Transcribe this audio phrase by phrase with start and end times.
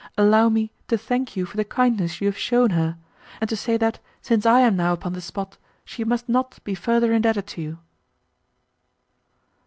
[0.17, 2.97] Allow me to thank you for the kindness you have shown her,
[3.39, 6.73] and to say, that, since I am now upon the spot, she must not be
[6.73, 7.77] further indebted to you."